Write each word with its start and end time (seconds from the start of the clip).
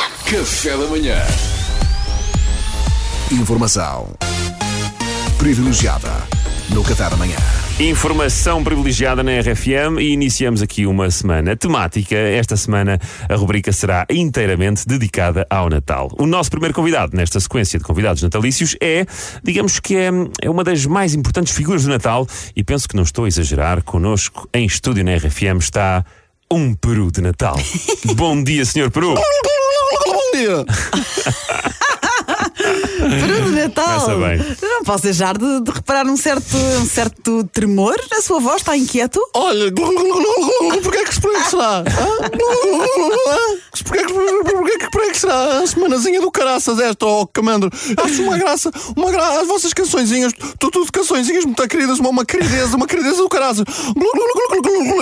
Café 0.00 0.76
da 0.76 0.86
manhã. 0.86 1.16
Informação 3.30 4.14
privilegiada 5.36 6.08
no 6.70 6.82
Café 6.82 7.10
da 7.10 7.16
Manhã. 7.16 7.36
Informação 7.78 8.62
privilegiada 8.62 9.22
na 9.22 9.32
RFM 9.40 9.98
e 10.00 10.12
iniciamos 10.12 10.62
aqui 10.62 10.86
uma 10.86 11.10
semana 11.10 11.56
temática. 11.56 12.14
Esta 12.14 12.56
semana 12.56 12.98
a 13.28 13.34
rubrica 13.34 13.72
será 13.72 14.06
inteiramente 14.10 14.86
dedicada 14.86 15.46
ao 15.50 15.68
Natal. 15.68 16.10
O 16.18 16.26
nosso 16.26 16.50
primeiro 16.50 16.74
convidado 16.74 17.16
nesta 17.16 17.40
sequência 17.40 17.78
de 17.78 17.84
convidados 17.84 18.22
natalícios 18.22 18.76
é, 18.80 19.04
digamos 19.42 19.80
que 19.80 19.96
é, 19.96 20.10
é 20.42 20.50
uma 20.50 20.64
das 20.64 20.86
mais 20.86 21.14
importantes 21.14 21.54
figuras 21.54 21.84
do 21.84 21.90
Natal 21.90 22.26
e 22.54 22.62
penso 22.62 22.88
que 22.88 22.96
não 22.96 23.02
estou 23.02 23.24
a 23.24 23.28
exagerar. 23.28 23.82
Connosco 23.82 24.48
em 24.54 24.64
estúdio 24.64 25.04
na 25.04 25.14
RFM 25.16 25.58
está 25.58 26.04
um 26.52 26.74
peru 26.74 27.10
de 27.12 27.20
Natal. 27.20 27.56
Bom 28.16 28.42
dia, 28.42 28.64
senhor 28.64 28.90
Peru. 28.90 29.14
Bom 29.14 30.30
dia! 30.32 30.64
Peru 33.10 33.42
de 33.44 33.50
Natal. 33.50 34.00
Começa 34.00 34.44
bem. 34.44 34.56
Não 34.62 34.84
posso 34.84 35.02
deixar 35.04 35.36
de, 35.36 35.60
de 35.60 35.70
reparar 35.70 36.06
um 36.06 36.16
certo, 36.16 36.56
um 36.56 36.86
certo 36.86 37.44
tremor 37.44 37.96
na 38.10 38.20
sua 38.20 38.40
voz, 38.40 38.56
está 38.56 38.76
inquieto? 38.76 39.20
Olha, 39.34 39.72
porquê 39.72 40.98
é 40.98 41.04
que 41.04 41.14
se 41.14 41.20
que 41.20 41.50
será? 41.50 41.84
Porquê 43.84 44.00
é 44.00 44.04
que, 44.04 44.12
porquê 44.12 44.72
é 44.72 44.78
que, 44.78 44.90
porquê 44.90 45.08
é 45.08 45.10
que 45.10 45.18
será 45.18 45.58
a 45.58 45.66
semanazinha 45.66 46.20
do 46.20 46.30
caraças 46.30 46.78
esta, 46.78 47.06
ó 47.06 47.26
Camandro? 47.26 47.70
Acho 48.04 48.22
uma 48.22 48.38
graça, 48.38 48.70
uma 48.96 49.10
graça, 49.10 49.40
as 49.40 49.48
vossas 49.48 49.72
cançõezinhas, 49.72 50.32
tu, 50.58 50.70
tudo 50.70 50.90
cançõezinhas 50.92 51.44
muito 51.44 51.68
queridas, 51.68 51.98
uma, 51.98 52.10
uma 52.10 52.24
querideza, 52.24 52.76
uma 52.76 52.86
querideza 52.86 53.16
do 53.16 53.28
caraças. 53.28 53.64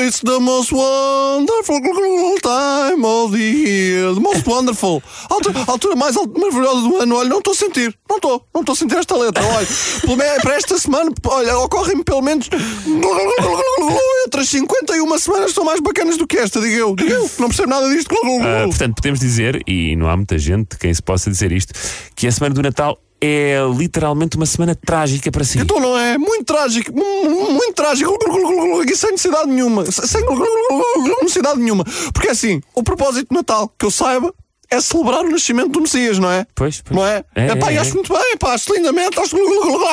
It's 0.01 0.21
the 0.21 0.39
most 0.39 0.73
wonderful 0.73 1.81
time 2.41 3.05
of 3.05 3.33
the 3.33 3.43
year, 3.43 3.88
the 4.15 4.21
most 4.21 4.47
wonderful. 4.47 5.03
Altura, 5.29 5.65
altura 5.67 5.97
mais 5.97 6.17
maravilhosa 6.17 6.81
do 6.83 6.97
ano, 6.97 7.17
olha, 7.17 7.29
não 7.29 7.39
estou 7.39 7.53
a 7.53 7.57
sentir, 7.57 7.95
não 8.09 8.17
estou, 8.17 8.47
não 8.55 8.61
estou 8.63 8.73
a 8.73 8.77
sentir 8.77 8.97
esta 8.97 9.17
letra, 9.17 9.45
olha. 9.45 9.67
Pelo 10.01 10.17
menos 10.17 10.43
Para 10.43 10.55
esta 10.55 10.79
semana, 10.79 11.11
olha, 11.27 11.59
ocorrem-me 11.59 12.05
pelo 12.05 12.23
menos 12.23 12.49
outras 14.25 14.49
51 14.49 15.19
semanas 15.19 15.53
são 15.53 15.65
mais 15.65 15.81
bacanas 15.81 16.17
do 16.17 16.27
que 16.27 16.37
esta, 16.37 16.61
digo 16.61 16.75
eu, 16.75 16.97
digo 16.97 17.11
eu, 17.11 17.31
não 17.39 17.49
percebo 17.49 17.69
nada 17.69 17.89
disto. 17.89 18.15
Ah, 18.15 18.67
portanto, 18.67 18.97
podemos 18.97 19.21
dizer, 19.21 19.63
e 19.67 19.97
não 19.97 20.09
há 20.09 20.17
muita 20.17 20.39
gente 20.39 20.77
quem 20.79 20.93
se 20.93 21.03
possa 21.03 21.31
dizer 21.31 21.53
isto, 21.53 21.73
que 22.15 22.27
a 22.27 22.33
semana 22.33 22.55
do 22.55 22.63
Natal 22.63 22.99
é 23.21 23.59
literalmente 23.77 24.37
uma 24.37 24.47
semana 24.47 24.75
trágica 24.75 25.31
para 25.31 25.45
si. 25.45 25.59
Então 25.59 25.81
não 25.81 25.97
é? 25.99 26.17
Muito 26.19 26.45
trágico, 26.45 26.93
mu- 26.95 27.51
muito 27.53 27.73
trágico, 27.75 28.17
e 28.89 28.97
sem 28.97 29.11
necessidade 29.13 29.49
nenhuma, 29.51 29.85
sem 29.91 30.21
necessidade 31.23 31.59
nenhuma. 31.61 31.85
Porque 32.13 32.29
assim, 32.29 32.61
o 32.75 32.83
propósito 32.83 33.29
de 33.31 33.35
Natal, 33.37 33.73
que 33.79 33.85
eu 33.87 33.91
saiba, 33.91 34.33
é 34.71 34.81
celebrar 34.83 35.25
o 35.25 35.31
nascimento 35.31 35.71
do 35.71 35.81
Messias, 35.81 36.19
não 36.19 36.31
é? 36.31 36.47
Pois, 36.55 36.83
pois. 36.83 36.95
Não 36.97 37.07
é? 37.07 37.25
É, 37.35 37.47
É, 37.47 37.57
pá, 37.57 37.73
é, 37.73 37.79
acho 37.79 37.95
muito 37.95 38.13
bem, 38.13 38.37
pá, 38.37 38.53
acho 38.53 38.73
lindamente, 38.75 39.19
acho, 39.19 39.35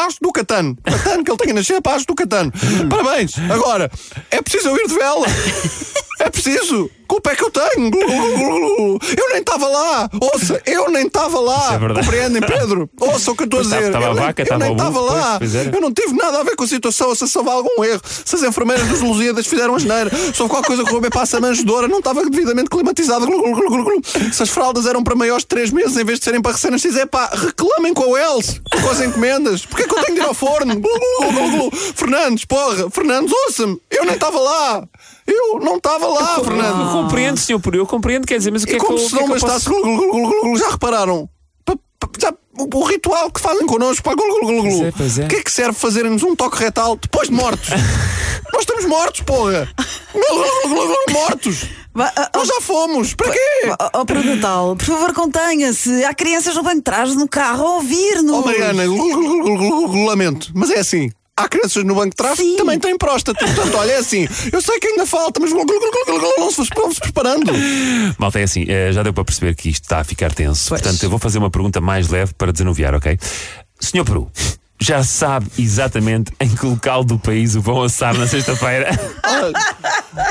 acho 0.06 0.18
do 0.22 0.32
Catano. 0.34 0.78
Catano, 0.84 1.24
que 1.24 1.32
ele 1.32 1.38
tenha 1.38 1.54
nascido, 1.54 1.82
pá, 1.82 1.94
acho 1.96 2.06
do 2.06 2.14
Catano. 2.14 2.52
Parabéns. 2.90 3.36
Agora, 3.50 3.90
é 4.30 4.42
preciso 4.42 4.68
eu 4.70 4.76
ir 4.78 4.88
de 4.88 4.94
vela. 4.96 5.26
É 6.26 6.30
preciso. 6.30 6.90
Culpa 7.08 7.32
é 7.32 7.36
que 7.36 7.44
eu 7.44 7.52
tenho. 7.52 7.92
Eu 9.16 9.30
nem 9.30 9.38
estava 9.40 9.68
lá. 9.68 10.10
Ouça, 10.20 10.60
eu 10.66 10.90
nem 10.90 11.06
estava 11.06 11.40
lá. 11.40 11.76
É. 11.76 11.94
Compreendem, 12.02 12.42
Pedro? 12.42 12.90
Ouça 13.00 13.32
o 13.32 13.36
que 13.36 13.44
eu 13.44 13.46
estou 13.46 13.60
a 13.60 13.64
dizer. 13.64 13.84
estava 13.84 14.06
a 14.06 14.10
eu 14.10 14.14
nem- 14.16 14.24
vaca, 14.24 14.42
eu 14.42 14.44
estava 14.44 14.64
nem 14.64 14.74
o 14.74 14.76
burro, 14.76 14.88
estava 14.90 15.06
lá. 15.06 15.38
pois, 15.38 15.52
pois 15.52 15.56
era. 15.68 15.76
Eu 15.78 15.82
não 15.82 15.94
tive 15.94 16.14
nada 16.14 16.40
a 16.40 16.44
ver 16.44 16.56
com 16.56 16.64
a 16.64 16.68
situação. 16.68 17.14
Se 17.14 17.38
houve 17.38 17.50
algum 17.50 17.84
erro, 17.84 18.02
se 18.04 18.36
as 18.36 18.42
enfermeiras 18.44 18.88
dos 18.88 19.02
Lusíadas 19.02 19.46
fizeram 19.46 19.76
a 19.76 19.80
geneira, 19.80 20.10
se 20.10 20.42
houve 20.42 20.52
qualquer 20.54 20.68
coisa 20.68 20.84
que 20.84 20.92
roubei 20.92 21.12
passa 21.12 21.38
a 21.38 21.42
manjedoura, 21.42 21.88
não 21.88 22.00
estava 22.00 22.24
devidamente 22.28 22.70
climatizada. 22.72 23.26
Se 24.34 24.42
as 24.42 24.50
fraldas 24.50 24.88
eram 24.88 25.04
para 25.04 25.16
maiores 25.16 25.44
de 25.44 25.48
3 25.48 25.70
meses 25.72 25.96
em 25.98 26.04
vez 26.04 26.18
de 26.18 26.26
serem 26.26 26.42
para 26.42 26.54
recém-nascidos, 26.54 26.98
é 26.98 27.06
pá, 27.06 27.30
reclamem 27.32 27.94
com 27.94 28.10
o 28.10 28.18
Els, 28.18 28.60
com 28.82 28.90
as 28.90 29.00
encomendas. 29.02 29.64
Porquê 29.66 29.84
é 29.84 29.88
que 29.88 29.94
eu 29.96 30.04
tenho 30.04 30.16
de 30.18 30.22
ir 30.24 30.26
ao 30.28 30.34
forno? 30.34 30.82
Fernandes, 31.96 32.46
porra, 32.46 32.90
Fernandes, 32.90 33.32
ouça-me. 33.46 33.80
Eu 33.92 34.06
nem 34.06 34.16
estava 34.16 34.40
lá. 34.40 34.84
Eu 35.36 35.60
não 35.60 35.78
estava 35.78 36.08
lá, 36.08 36.36
Eu 36.38 36.44
Fernando. 36.44 36.92
compreendo, 36.92 37.38
senhor 37.40 37.60
Peru, 37.60 37.78
eu 37.78 37.86
compreendo, 37.88 38.26
quer 38.26 38.38
dizer, 38.38 38.52
mas 38.52 38.64
o 38.64 38.66
que 38.68 38.74
E 38.74 38.76
é 38.76 38.80
que 38.80 38.86
como 38.86 38.98
eu, 38.98 39.04
o 39.04 39.08
se 39.08 39.12
que 39.14 39.16
é 39.18 39.20
não 39.22 39.28
que 39.28 39.32
eu 39.34 39.40
bastasse, 39.48 39.66
posso... 39.70 40.58
já 40.58 40.70
repararam? 40.72 41.30
Pa- 41.66 41.76
pa- 42.00 42.10
já- 42.20 42.34
o, 42.58 42.78
o 42.78 42.84
ritual 42.86 43.30
que 43.32 43.42
fazem 43.42 43.66
connosco, 43.66 44.04
pá, 44.04 44.14
glu, 44.16 44.26
glu, 44.40 44.48
glu, 44.48 44.62
glu. 44.64 44.72
Pois 44.72 44.82
é, 44.82 44.92
pois 44.96 45.20
é. 45.20 45.26
O 45.26 45.28
que 45.28 45.36
é 45.36 45.44
que 45.44 45.52
serve 45.52 45.74
fazerem-nos 45.78 46.24
um 46.24 46.36
toque 46.36 46.58
retal 46.58 46.96
depois 46.96 47.28
de 47.28 47.34
mortos? 47.36 47.70
Nós 48.54 48.62
estamos 48.62 48.86
mortos, 48.86 49.22
porra! 49.22 49.68
Mortos! 51.12 51.66
Ah, 51.98 52.12
ah, 52.16 52.30
Nós 52.36 52.48
já 52.48 52.62
fomos! 52.62 53.14
Para 53.14 53.32
quê? 53.32 53.40
oh, 53.94 54.00
oh, 54.02 54.04
de 54.06 54.36
Natal, 54.36 54.76
por 54.76 54.86
favor, 54.86 55.14
contenha-se. 55.14 56.04
Há 56.04 56.14
crianças 56.14 56.56
no 56.56 56.64
banco 56.64 56.76
de 56.78 56.82
trás 56.82 57.16
no 57.16 57.28
carro 57.28 57.66
a 57.66 57.72
ouvir-nos. 57.76 58.32
Oh, 58.38 58.42
Mariana, 58.46 58.84
lamento, 60.08 60.52
mas 60.54 60.72
é 60.72 60.80
assim. 60.80 61.10
Há 61.38 61.50
crianças 61.50 61.84
no 61.84 61.96
banco 61.96 62.12
de 62.12 62.16
trás 62.16 62.40
que 62.40 62.56
também 62.56 62.80
têm 62.80 62.98
próstata. 62.98 63.46
Portanto, 63.46 63.76
olha, 63.76 63.92
é 63.92 63.98
assim. 63.98 64.26
Eu 64.54 64.62
sei 64.62 64.80
que 64.80 64.88
ainda 64.88 65.06
falta, 65.06 65.38
mas 65.42 65.52
vão-se 65.52 67.00
preparando. 67.02 67.52
Malta, 68.18 68.40
é 68.40 68.44
assim, 68.44 68.66
eh, 68.70 68.94
já 68.94 69.04
deu 69.04 69.12
para 69.12 69.26
perceber 69.26 69.54
que 69.54 69.68
isto 69.68 69.84
está 69.84 70.00
a 70.00 70.04
ficar 70.06 70.34
tenso. 70.34 70.70
Portanto, 70.70 71.04
eu 71.04 71.10
vou 71.10 71.20
fazer 71.20 71.38
uma 71.38 71.50
pergunta 71.50 71.82
mais 71.82 72.08
leve 72.08 72.34
para 72.36 72.54
desanuviar, 72.54 72.96
ok? 72.96 73.20
Senhor 73.82 74.06
Peru, 74.06 74.32
já 74.80 75.04
sabe 75.04 75.48
exatamente 75.58 76.32
em 76.40 76.50
que 76.50 76.66
local 76.66 77.04
do 77.04 77.18
país 77.18 77.56
o 77.56 77.62
vão 77.62 77.82
assar 77.84 78.14
na 78.18 78.28
sexta-feira? 78.28 78.90
Ah, 79.28 79.52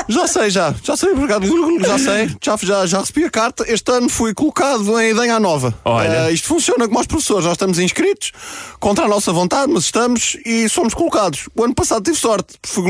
já 0.07 0.27
sei, 0.27 0.49
já. 0.49 0.73
Já 0.81 0.95
sei, 0.97 1.11
obrigado. 1.11 1.45
Já 1.85 1.99
sei. 1.99 2.35
Já, 2.41 2.57
já, 2.57 2.85
já 2.85 2.99
recebi 3.01 3.25
a 3.25 3.29
carta. 3.29 3.63
Este 3.67 3.91
ano 3.91 4.09
fui 4.09 4.33
colocado 4.33 4.99
em 4.99 5.11
Idenha 5.11 5.39
Nova. 5.39 5.73
Olha. 5.83 6.23
Ah, 6.23 6.31
isto 6.31 6.47
funciona 6.47 6.85
como 6.87 6.97
aos 6.97 7.05
professores. 7.05 7.43
Nós 7.43 7.53
estamos 7.53 7.77
inscritos 7.77 8.31
contra 8.79 9.05
a 9.05 9.07
nossa 9.07 9.31
vontade, 9.31 9.71
mas 9.71 9.83
estamos 9.83 10.37
e 10.45 10.67
somos 10.69 10.93
colocados. 10.93 11.49
O 11.55 11.63
ano 11.63 11.75
passado 11.75 12.03
tive 12.03 12.17
sorte. 12.17 12.55
Fui 12.65 12.83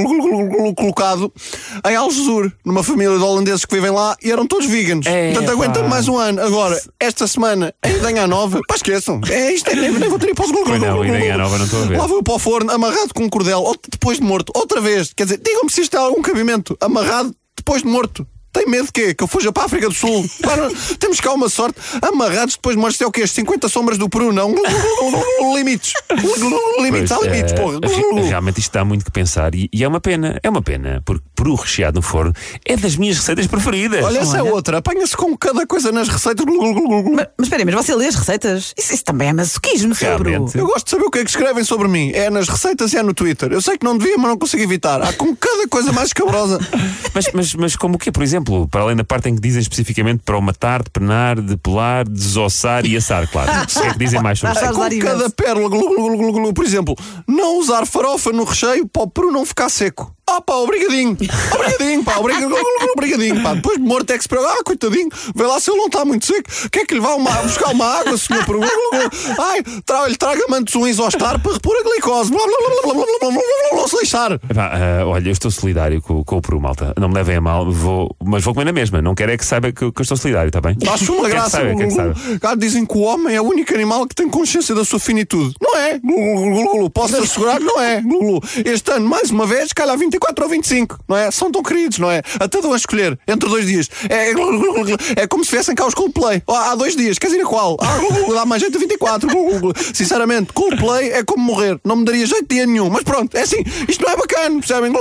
colocado 0.76 1.34
em 1.86 1.96
Algesur, 1.96 2.52
numa 2.64 2.84
família 2.84 3.18
de 3.18 3.24
holandeses 3.24 3.66
que 3.66 3.76
vivem 3.76 3.92
lá 3.92 4.16
e 4.24 4.32
eram 4.32 4.46
todos 4.48 4.66
veganos. 4.68 5.06
É, 5.06 5.32
Portanto, 5.32 5.48
pá. 5.48 5.52
aguenta-me 5.54 5.90
mais 5.90 6.08
um 6.08 6.18
ano. 6.18 6.42
Agora, 6.42 6.82
esta 7.00 7.28
semana, 7.28 7.74
em 7.84 7.96
Idenha 7.96 8.28
Nova, 8.28 8.62
pá, 8.68 8.76
esqueçam. 8.76 9.20
É 9.30 9.54
isto, 9.54 9.70
é, 9.70 9.76
nem, 9.76 9.92
nem 9.92 10.10
vou 10.10 10.20
ter 10.20 10.30
hipótese. 10.30 10.54
Não, 10.54 11.04
Idenha 11.04 11.38
Nova 11.38 11.45
não 11.58 11.66
estou 11.66 11.84
a 11.84 11.86
ver. 11.88 11.98
Lá 11.98 12.08
vou 12.08 12.22
para 12.24 12.34
o 12.34 12.40
forno, 12.40 12.72
amarrado 12.72 13.14
com 13.14 13.24
um 13.24 13.30
cordel, 13.30 13.62
ou- 13.62 13.76
depois 13.90 14.18
de 14.18 14.24
morto, 14.24 14.52
outra 14.56 14.82
vez. 14.82 15.14
Quer 15.14 15.24
dizer, 15.26 15.38
digam-me 15.38 15.70
se 15.72 15.82
isto 15.82 15.92
tem 15.92 16.00
algum 16.00 16.22
cabimento. 16.22 16.78
Amarrado 16.82 17.36
depois 17.56 17.82
de 17.82 17.88
morto. 17.88 18.28
Tem 18.54 18.66
medo 18.70 18.86
de 18.86 18.92
quê? 18.94 19.14
Que 19.14 19.22
eu 19.22 19.28
fuja 19.28 19.52
para 19.52 19.64
a 19.64 19.66
África 19.66 19.90
do 19.90 19.94
Sul? 19.94 20.26
Para, 20.42 20.70
temos 20.98 21.20
cá 21.20 21.34
uma 21.34 21.50
sorte. 21.50 21.78
Amarrados 22.02 22.56
depois 22.56 22.76
de 22.78 22.82
mortos, 22.82 23.02
é 23.02 23.06
o 23.06 23.12
quê? 23.12 23.24
As 23.24 23.32
50 23.32 23.68
sombras 23.68 23.98
do 23.98 24.08
Peru, 24.08 24.32
não? 24.32 24.56
Limites. 25.56 25.92
Limites, 26.82 27.12
há 27.12 27.16
Pois, 27.18 27.28
limites, 27.32 27.52
eh, 27.52 27.56
porra. 27.56 27.80
re- 27.84 28.22
Realmente 28.30 28.60
isto 28.60 28.72
dá 28.72 28.86
muito 28.86 29.04
que 29.06 29.12
pensar 29.12 29.54
e, 29.56 29.70
e 29.74 29.84
é 29.84 29.88
uma 29.88 30.00
pena, 30.00 30.40
é 30.42 30.50
uma 30.50 30.62
pena, 30.62 31.02
porque 31.06 31.26
peru 31.36 31.56
recheado 31.56 31.98
no 31.98 32.02
forno 32.02 32.34
é 32.66 32.78
das 32.78 32.96
minhas 32.96 33.18
receitas 33.18 33.48
preferidas. 33.48 34.04
Olha, 34.04 34.20
essa 34.20 34.38
é 34.38 34.44
outra. 34.44 34.78
Apanha-se 34.78 35.16
com 35.16 35.36
cada 35.38 35.68
coisa 35.68 35.92
nas 35.92 36.08
receitas. 36.08 36.46
Mas, 36.46 37.28
mas 37.38 37.48
espera 37.48 37.62
aí, 37.62 37.66
mas 37.66 37.76
você 37.76 37.96
lê 37.96 38.08
as 38.08 38.16
receitas? 38.16 38.74
Isso, 38.78 38.94
isso 38.94 39.04
também 39.04 39.30
é 39.30 39.34
masoquismo, 39.34 39.94
seu. 39.94 40.10
Eu 40.56 40.68
gosto 40.68 40.86
de 40.86 40.92
saber 40.92 41.04
o 41.04 41.12
que 41.12 41.20
é 41.20 41.24
que 41.24 41.30
escrevem 41.30 41.64
sobre 41.64 41.88
mim. 41.88 42.12
É 42.14 42.30
nas 42.30 42.48
receitas 42.48 42.94
e 42.94 42.98
é 42.98 43.04
no 43.04 43.14
Twitter. 43.14 43.52
Eu 43.52 43.62
sei 43.62 43.78
que 43.78 43.86
não 43.86 43.98
devia, 43.98 44.18
mas 44.18 44.28
não 44.28 44.38
consigo 44.38 44.64
evitar. 44.64 45.02
Há 45.02 45.14
com 45.14 45.36
cada 45.36 45.68
coisa 45.68 45.92
mais 45.92 46.10
escabrosa. 46.10 46.60
Mas, 47.16 47.32
mas, 47.34 47.56
mas 47.56 47.76
como 47.78 47.96
o 47.96 47.98
quê? 47.98 48.12
Por 48.12 48.22
exemplo, 48.22 48.68
para 48.68 48.82
além 48.82 48.94
da 48.94 49.04
parte 49.06 49.30
em 49.30 49.36
que 49.36 49.42
dizem 49.42 49.62
especificamente 49.62 50.22
para 50.26 50.38
o 50.38 50.42
matar, 50.42 50.84
depenar, 50.84 51.40
depelar, 51.40 52.06
desossar 52.06 52.86
e 52.86 52.98
assar, 52.98 53.26
claro. 53.32 53.50
O 53.64 53.68
que 53.68 53.80
é 53.80 53.94
que 53.94 54.00
dizem 54.00 54.22
mais 54.22 54.40
sobre 54.40 54.54
isso? 54.54 54.78
lá 54.78 54.90
com 54.90 55.00
cada 55.00 55.30
pérola, 55.30 56.54
por 56.54 56.66
exemplo, 56.66 56.94
não 57.26 57.58
usar 57.58 57.86
farofa 57.86 58.34
no 58.34 58.44
recheio 58.44 58.86
para 58.86 59.04
o 59.04 59.08
peru 59.08 59.32
não 59.32 59.46
ficar 59.46 59.70
seco. 59.70 60.14
Ah 60.36 60.42
pá, 60.42 60.54
obrigadinho, 60.56 61.16
obrigadinho, 61.54 62.04
pá, 62.04 62.18
obrigadinho, 62.18 62.56
obrigadinho, 62.92 63.42
pá. 63.42 63.54
Depois 63.54 63.78
de 63.78 63.84
morto 63.84 64.12
é 64.12 64.18
que 64.18 64.24
se 64.24 64.28
preocupa, 64.28 64.54
ah, 64.60 64.64
coitadinho, 64.66 65.08
vê 65.34 65.44
lá 65.46 65.60
se 65.62 65.72
ele 65.72 65.78
não 65.78 65.86
está 65.86 66.04
muito 66.04 66.26
seco. 66.26 66.50
Quer 66.70 66.86
que 66.86 66.94
lhe 66.96 67.00
vá 67.00 67.16
uma, 67.16 67.32
buscar 67.44 67.72
uma 67.72 67.86
água, 67.86 68.18
senhor. 68.18 68.44
Ai, 69.40 69.64
tra- 69.86 70.10
traga-me 70.20 70.56
antes 70.58 70.76
um 70.76 70.86
isostar 70.86 71.40
para 71.40 71.54
repor 71.54 71.74
a 71.80 71.84
glicose. 71.84 72.30
Blá, 72.32 72.42
blá, 72.46 72.58
blá, 72.58 72.70
blá, 72.70 72.82
blá, 72.82 72.94
blá, 72.94 73.06
blá, 73.06 73.30
blá, 73.32 73.32
blá, 73.32 73.78
blá, 73.80 73.88
se 73.88 73.98
lixar. 73.98 74.34
Epá, 74.34 74.72
ah, 74.74 75.06
olha, 75.08 75.28
eu 75.30 75.32
estou 75.32 75.50
solidário 75.50 76.02
com, 76.02 76.22
com 76.24 76.38
o 76.38 76.42
Peru, 76.42 76.60
malta. 76.60 76.94
Não 77.00 77.08
me 77.08 77.16
levem 77.16 77.38
a 77.38 77.42
mal, 77.42 77.72
vou, 77.72 78.14
mas 78.26 78.44
vou 78.44 78.54
comer 78.54 78.66
na 78.66 78.74
mesma. 78.74 79.02
Não 79.02 79.16
quero 79.16 79.32
é 79.32 79.38
que 79.38 79.46
saiba 79.46 79.72
que, 79.72 79.90
que 79.92 80.02
eu 80.02 80.04
estou 80.04 80.18
solidário, 80.18 80.50
está 80.50 80.60
bem? 80.60 80.76
Acho 80.92 81.14
uma 81.14 81.30
graça. 81.30 81.52
saiba, 81.52 81.76
quer 81.78 81.88
que 81.88 81.94
saiba. 81.94 82.16
Cá 82.42 82.56
dizem 82.56 82.86
que 82.86 82.98
o 82.98 83.02
homem 83.02 83.36
é 83.36 83.42
o 83.42 83.46
único 83.46 83.74
animal 83.74 84.06
que 84.06 84.16
tem 84.16 84.28
consciência 84.30 84.76
da 84.76 84.84
sua 84.84 85.00
finitude. 85.00 85.56
Não 85.62 85.78
é? 85.78 86.00
Posso 86.94 87.16
assegurar 87.16 87.58
que 87.58 87.64
não 87.64 87.80
é. 87.82 88.04
Este 88.66 88.92
ano, 88.92 89.08
mais 89.08 89.30
uma 89.32 89.46
vez, 89.46 89.72
calhar 89.72 89.98
24 89.98 90.25
ou 90.42 90.50
25. 90.50 91.00
Não 91.08 91.18
é? 91.18 91.32
São 91.32 91.52
tão 91.52 91.62
queridos, 91.64 92.00
não 92.00 92.10
é? 92.10 92.22
Até 92.40 92.62
dão 92.62 92.74
a 92.74 92.76
escolher 92.76 93.18
entre 93.28 93.50
dois 93.50 93.66
dias. 93.66 93.90
É, 94.10 94.32
é 95.22 95.28
como 95.28 95.44
se 95.44 95.52
viessem 95.52 95.76
cá 95.76 95.86
os 95.86 95.94
Coldplay. 95.94 96.42
Oh, 96.48 96.54
há 96.54 96.76
dois 96.76 96.96
dias. 96.96 97.18
Queres 97.18 97.36
ir 97.36 97.42
a 97.42 97.46
qual? 97.46 97.78
Ah, 97.82 98.00
dá 98.34 98.46
mais 98.46 98.62
jeito 98.62 98.78
a 98.78 98.80
24. 98.80 99.28
Glu, 99.30 99.50
glu, 99.50 99.60
glu. 99.60 99.74
Sinceramente, 99.94 100.54
Coldplay 100.54 101.12
é 101.12 101.24
como 101.24 101.44
morrer. 101.44 101.80
Não 101.84 101.96
me 101.96 102.06
daria 102.06 102.26
jeito 102.26 102.48
de 102.48 102.56
dia 102.56 102.66
nenhum. 102.66 102.90
Mas 102.90 103.04
pronto, 103.04 103.36
é 103.36 103.42
assim. 103.42 103.64
Isto 103.88 104.04
não 104.04 104.12
é 104.12 104.18
bacana, 104.18 104.60
percebem? 104.60 104.94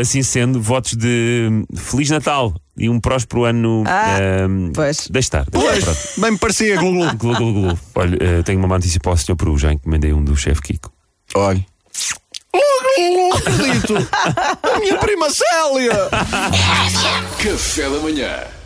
Assim 0.00 0.22
sendo, 0.22 0.60
votos 0.60 0.96
de 0.96 1.48
hum, 1.50 1.64
Feliz 1.76 2.10
Natal. 2.10 2.54
E 2.76 2.88
um 2.88 2.98
próspero 2.98 3.44
ano. 3.44 3.84
Ah, 3.86 4.16
pois. 4.74 5.08
Deixe 5.08 5.26
estar. 5.26 5.44
Pois, 5.50 5.84
pronto. 5.84 5.98
bem 6.18 6.30
me 6.30 6.38
parecia, 6.38 6.76
glu, 6.76 6.92
glu. 6.92 7.14
Glu, 7.16 7.36
glu, 7.36 7.52
glu. 7.52 7.78
Olha, 7.94 8.18
eh, 8.20 8.42
tenho 8.42 8.58
uma 8.58 8.68
má 8.68 8.76
notícia 8.76 8.98
para 8.98 9.12
o 9.12 9.16
Sr. 9.16 9.36
Peru. 9.36 9.58
Já 9.58 9.72
encomendei 9.72 10.12
um 10.14 10.24
do 10.24 10.34
chefe 10.34 10.62
Kiko. 10.62 10.90
Olha. 11.34 11.64
Acredito! 13.46 13.94
A 14.62 14.78
minha 14.78 14.96
prima 14.98 15.28
Célia! 15.30 16.08
Café 17.38 17.82
da 17.82 17.98
manhã. 17.98 18.59